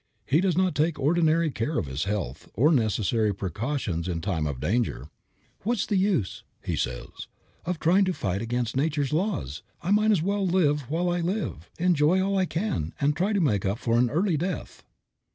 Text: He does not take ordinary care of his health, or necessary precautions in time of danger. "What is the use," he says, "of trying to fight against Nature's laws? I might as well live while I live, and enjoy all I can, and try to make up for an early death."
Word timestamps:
He 0.25 0.41
does 0.41 0.57
not 0.57 0.73
take 0.73 0.97
ordinary 0.97 1.51
care 1.51 1.77
of 1.77 1.85
his 1.85 2.05
health, 2.05 2.49
or 2.55 2.71
necessary 2.71 3.35
precautions 3.35 4.07
in 4.07 4.19
time 4.19 4.47
of 4.47 4.59
danger. 4.59 5.09
"What 5.61 5.77
is 5.77 5.85
the 5.85 5.95
use," 5.95 6.43
he 6.65 6.75
says, 6.75 7.27
"of 7.67 7.79
trying 7.79 8.05
to 8.05 8.13
fight 8.13 8.41
against 8.41 8.75
Nature's 8.75 9.13
laws? 9.13 9.61
I 9.79 9.91
might 9.91 10.09
as 10.09 10.23
well 10.23 10.43
live 10.43 10.89
while 10.89 11.07
I 11.11 11.19
live, 11.21 11.69
and 11.77 11.89
enjoy 11.89 12.19
all 12.19 12.35
I 12.35 12.47
can, 12.47 12.95
and 12.99 13.15
try 13.15 13.31
to 13.31 13.39
make 13.39 13.63
up 13.63 13.77
for 13.77 13.99
an 13.99 14.09
early 14.09 14.37
death." 14.37 14.83